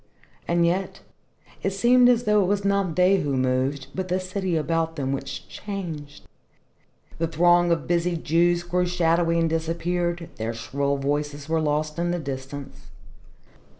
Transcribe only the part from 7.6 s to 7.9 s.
of